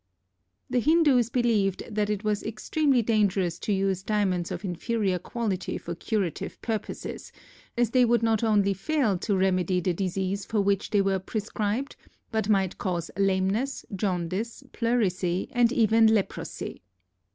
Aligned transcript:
The 0.67 0.79
Hindus 0.79 1.29
believed 1.29 1.83
that 1.87 2.09
it 2.09 2.23
was 2.23 2.41
extremely 2.41 3.03
dangerous 3.03 3.59
to 3.59 3.71
use 3.71 4.01
diamonds 4.01 4.49
of 4.49 4.65
inferior 4.65 5.19
quality 5.19 5.77
for 5.77 5.93
curative 5.93 6.59
purposes, 6.63 7.31
as 7.77 7.91
they 7.91 8.03
would 8.03 8.23
not 8.23 8.43
only 8.43 8.73
fail 8.73 9.19
to 9.19 9.37
remedy 9.37 9.79
the 9.79 9.93
disease 9.93 10.43
for 10.43 10.59
which 10.59 10.89
they 10.89 11.01
were 11.01 11.19
prescribed, 11.19 11.97
but 12.31 12.49
might 12.49 12.79
cause 12.79 13.11
lameness, 13.15 13.85
jaundice, 13.95 14.63
pleurisy, 14.73 15.49
and 15.51 15.71
even 15.71 16.07
leprosy. 16.07 16.81